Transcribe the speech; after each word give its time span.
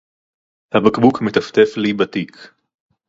הבקבוק 0.73 1.21
מטפטף 1.21 1.77
לי 1.77 1.93
בתיק. 1.93 2.53